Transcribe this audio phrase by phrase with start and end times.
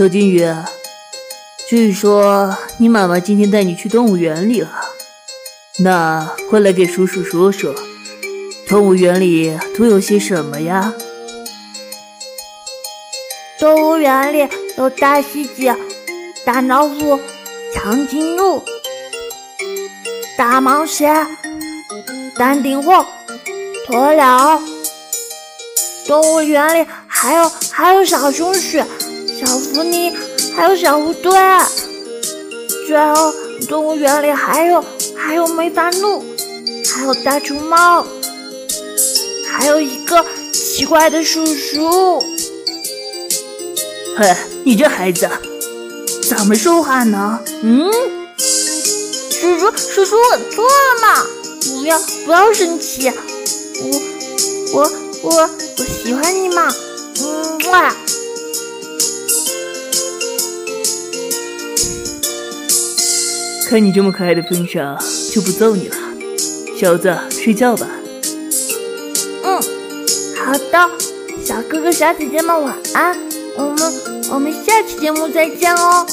[0.00, 0.50] 小金鱼，
[1.68, 4.70] 据说你妈妈今天带你去动物园里了，
[5.80, 7.74] 那快来给叔叔说说，
[8.66, 10.94] 动物园里都有些什么呀？
[13.58, 15.70] 动物园里有大狮子、
[16.46, 17.20] 大老虎、
[17.74, 18.62] 长颈鹿、
[20.38, 21.04] 大蟒蛇、
[22.38, 23.04] 丹顶鹤、
[23.86, 24.62] 鸵鸟。
[26.06, 28.78] 动物园里还有还有小松鼠。
[29.40, 30.12] 小福尼，
[30.54, 31.32] 还有小乌龟，
[32.86, 33.32] 最后
[33.66, 34.84] 动物园里还有
[35.16, 36.22] 还有梅凡鹿，
[36.94, 38.06] 还有大熊猫，
[39.50, 40.22] 还有一个
[40.52, 42.20] 奇怪的叔叔。
[44.18, 45.26] 嘿，你这孩子
[46.28, 47.40] 怎么说话呢？
[47.62, 47.90] 嗯，
[48.36, 51.26] 叔叔叔叔，我错了嘛，
[51.78, 53.10] 不要不要生气，
[53.80, 54.00] 我
[54.74, 56.70] 我我我喜欢你嘛，
[57.22, 57.96] 嗯哇。
[63.70, 64.98] 看你这么可爱的份上，
[65.32, 65.96] 就不揍你了，
[66.76, 67.86] 小子，睡觉吧。
[69.44, 69.62] 嗯，
[70.44, 70.90] 好的，
[71.44, 73.16] 小哥哥小姐姐们晚安，
[73.56, 73.78] 我们
[74.32, 76.04] 我们下期节目再见哦。